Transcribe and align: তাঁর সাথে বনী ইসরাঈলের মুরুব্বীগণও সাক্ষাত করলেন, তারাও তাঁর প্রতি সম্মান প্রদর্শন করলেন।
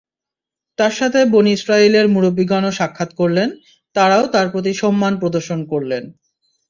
তাঁর 0.79 0.93
সাথে 0.99 1.19
বনী 1.33 1.51
ইসরাঈলের 1.53 2.05
মুরুব্বীগণও 2.07 2.71
সাক্ষাত 2.71 3.09
করলেন, 3.15 3.49
তারাও 3.95 4.23
তাঁর 4.33 4.47
প্রতি 4.53 4.71
সম্মান 4.81 5.13
প্রদর্শন 5.21 5.59
করলেন। 5.71 6.03